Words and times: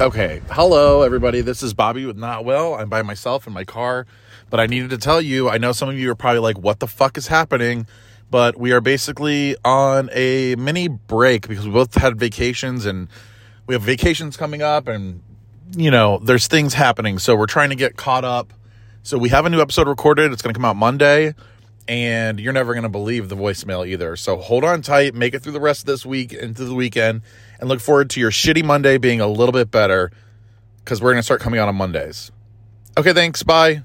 Okay, 0.00 0.42
hello 0.50 1.02
everybody. 1.02 1.40
This 1.40 1.62
is 1.62 1.72
Bobby 1.72 2.04
with 2.04 2.16
Not 2.16 2.44
Well. 2.44 2.74
I'm 2.74 2.88
by 2.88 3.02
myself 3.02 3.46
in 3.46 3.52
my 3.52 3.62
car, 3.62 4.08
but 4.50 4.58
I 4.58 4.66
needed 4.66 4.90
to 4.90 4.98
tell 4.98 5.20
you. 5.20 5.48
I 5.48 5.56
know 5.56 5.70
some 5.70 5.88
of 5.88 5.96
you 5.96 6.10
are 6.10 6.16
probably 6.16 6.40
like, 6.40 6.58
"What 6.58 6.80
the 6.80 6.88
fuck 6.88 7.16
is 7.16 7.28
happening?" 7.28 7.86
But 8.28 8.58
we 8.58 8.72
are 8.72 8.80
basically 8.80 9.54
on 9.64 10.10
a 10.12 10.56
mini 10.56 10.88
break 10.88 11.46
because 11.46 11.64
we 11.64 11.72
both 11.72 11.94
had 11.94 12.18
vacations 12.18 12.86
and 12.86 13.06
we 13.68 13.74
have 13.76 13.82
vacations 13.82 14.36
coming 14.36 14.62
up, 14.62 14.88
and 14.88 15.22
you 15.76 15.92
know, 15.92 16.18
there's 16.18 16.48
things 16.48 16.74
happening. 16.74 17.20
So 17.20 17.36
we're 17.36 17.46
trying 17.46 17.70
to 17.70 17.76
get 17.76 17.96
caught 17.96 18.24
up. 18.24 18.52
So 19.04 19.16
we 19.16 19.28
have 19.28 19.46
a 19.46 19.50
new 19.50 19.60
episode 19.60 19.86
recorded. 19.86 20.32
It's 20.32 20.42
going 20.42 20.54
to 20.54 20.58
come 20.58 20.64
out 20.64 20.74
Monday, 20.74 21.36
and 21.88 22.40
you're 22.40 22.52
never 22.52 22.72
going 22.72 22.84
to 22.84 22.88
believe 22.88 23.28
the 23.28 23.36
voicemail 23.36 23.86
either. 23.86 24.16
So 24.16 24.36
hold 24.36 24.64
on 24.64 24.82
tight, 24.82 25.14
make 25.14 25.34
it 25.34 25.40
through 25.40 25.52
the 25.52 25.60
rest 25.60 25.82
of 25.82 25.86
this 25.86 26.04
week 26.06 26.32
into 26.32 26.64
the 26.64 26.74
weekend, 26.74 27.22
and 27.60 27.68
look 27.68 27.80
forward 27.80 28.10
to 28.10 28.20
your 28.20 28.30
shitty 28.30 28.64
Monday 28.64 28.98
being 28.98 29.20
a 29.20 29.26
little 29.26 29.52
bit 29.52 29.70
better 29.70 30.10
because 30.78 31.00
we're 31.00 31.12
going 31.12 31.20
to 31.20 31.24
start 31.24 31.40
coming 31.40 31.60
out 31.60 31.68
on 31.68 31.76
Mondays. 31.76 32.30
Okay, 32.96 33.12
thanks. 33.12 33.42
Bye. 33.42 33.82